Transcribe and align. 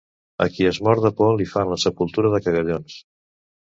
A 0.45 0.47
qui 0.55 0.67
es 0.69 0.79
mor 0.87 1.03
de 1.05 1.13
por 1.21 1.31
li 1.43 1.49
fan 1.53 1.71
la 1.75 1.81
sepultura 1.87 2.35
de 2.37 2.45
cagallons. 2.49 3.03